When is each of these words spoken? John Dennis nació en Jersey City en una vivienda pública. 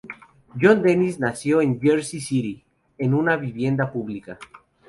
John 0.59 0.81
Dennis 0.81 1.19
nació 1.19 1.61
en 1.61 1.79
Jersey 1.79 2.21
City 2.21 2.65
en 2.97 3.13
una 3.13 3.35
vivienda 3.37 3.91
pública. 3.93 4.39